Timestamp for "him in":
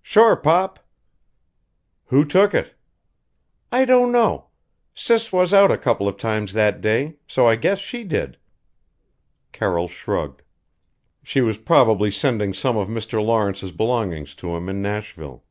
14.56-14.80